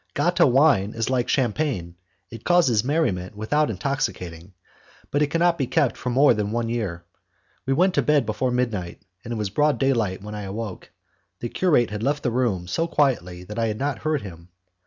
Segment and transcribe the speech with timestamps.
[0.15, 1.95] Gatta wine is like champagne,
[2.31, 4.53] it causes merriment without intoxicating,
[5.11, 7.05] but it cannot be kept for more than one year.
[7.67, 10.89] We went to bed before midnight, and it was broad daylight when I awoke.
[11.39, 14.49] The curate had left the room so quietly that I had not heard him.